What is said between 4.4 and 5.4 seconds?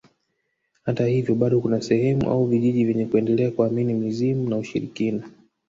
na ushirikina